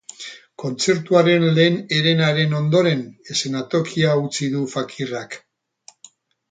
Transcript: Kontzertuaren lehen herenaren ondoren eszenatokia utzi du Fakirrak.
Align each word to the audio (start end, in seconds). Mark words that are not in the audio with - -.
Kontzertuaren 0.61 1.45
lehen 1.59 1.77
herenaren 1.97 2.57
ondoren 2.61 3.05
eszenatokia 3.35 4.19
utzi 4.27 4.53
du 4.57 4.67
Fakirrak. 4.77 5.43